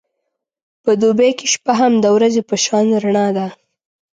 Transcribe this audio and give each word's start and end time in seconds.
په 0.83 0.91
دوبی 1.01 1.31
کې 1.37 1.45
شپه 1.53 1.73
هم 1.79 1.93
د 2.03 2.05
ورځې 2.15 2.41
په 2.49 2.55
شان 2.63 2.87
رڼا 3.03 3.27
ده. 3.37 3.47